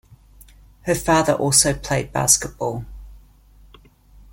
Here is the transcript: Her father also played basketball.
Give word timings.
Her 0.85 0.95
father 0.95 1.33
also 1.33 1.75
played 1.75 2.11
basketball. 2.11 2.85